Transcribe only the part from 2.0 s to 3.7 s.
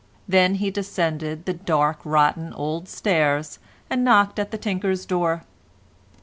rotten old stairs